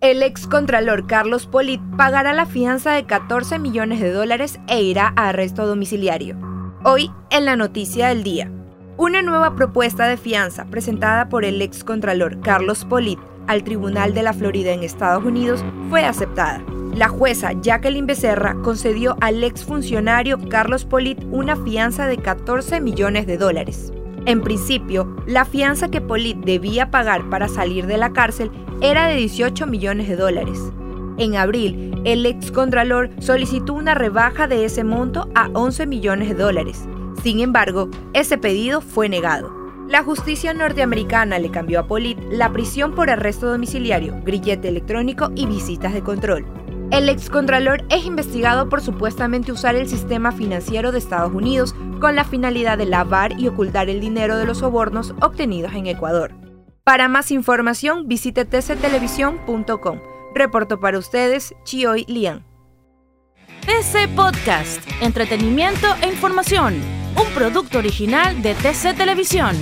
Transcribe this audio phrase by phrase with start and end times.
[0.00, 5.28] El excontralor Carlos Polit pagará la fianza de 14 millones de dólares e irá a
[5.28, 6.38] arresto domiciliario.
[6.84, 8.50] Hoy, en la noticia del día,
[8.96, 14.32] una nueva propuesta de fianza presentada por el excontralor Carlos Polit al Tribunal de la
[14.32, 16.62] Florida en Estados Unidos fue aceptada.
[16.94, 23.36] La jueza Jacqueline Becerra concedió al exfuncionario Carlos Polit una fianza de 14 millones de
[23.36, 23.92] dólares.
[24.30, 29.16] En principio, la fianza que Polit debía pagar para salir de la cárcel era de
[29.16, 30.56] 18 millones de dólares.
[31.18, 36.84] En abril, el excontralor solicitó una rebaja de ese monto a 11 millones de dólares.
[37.24, 39.52] Sin embargo, ese pedido fue negado.
[39.88, 45.46] La justicia norteamericana le cambió a Polit la prisión por arresto domiciliario, grillete electrónico y
[45.46, 46.46] visitas de control.
[46.90, 52.24] El excontralor es investigado por supuestamente usar el sistema financiero de Estados Unidos con la
[52.24, 56.34] finalidad de lavar y ocultar el dinero de los sobornos obtenidos en Ecuador.
[56.82, 60.00] Para más información visite tctelevisión.com.
[60.34, 62.44] Reporto para ustedes Chioy Lian.
[63.60, 66.74] TC Podcast, entretenimiento e información,
[67.14, 69.54] un producto original de TC Televisión.